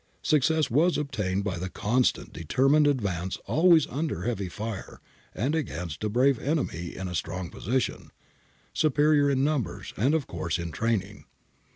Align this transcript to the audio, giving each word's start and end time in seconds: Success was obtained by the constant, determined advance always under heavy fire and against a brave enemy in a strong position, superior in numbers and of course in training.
Success 0.23 0.71
was 0.71 0.97
obtained 0.97 1.43
by 1.43 1.59
the 1.59 1.69
constant, 1.69 2.33
determined 2.33 2.87
advance 2.87 3.37
always 3.45 3.85
under 3.85 4.23
heavy 4.23 4.49
fire 4.49 4.99
and 5.35 5.53
against 5.53 6.03
a 6.03 6.09
brave 6.09 6.39
enemy 6.39 6.95
in 6.95 7.07
a 7.07 7.13
strong 7.13 7.51
position, 7.51 8.09
superior 8.73 9.29
in 9.29 9.43
numbers 9.43 9.93
and 9.97 10.15
of 10.15 10.25
course 10.25 10.57
in 10.57 10.71
training. 10.71 11.25